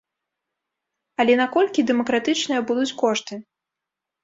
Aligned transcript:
Але 1.23 1.33
наколькі 1.43 1.85
дэмакратычныя 1.91 2.61
будуць 2.73 2.91
кошты? 3.05 3.35